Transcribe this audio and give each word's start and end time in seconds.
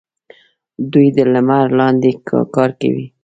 دوی 0.91 1.07
د 1.15 1.19
لمر 1.33 1.65
لاندې 1.79 2.11
کار 2.55 2.69
کوي. 2.81 3.05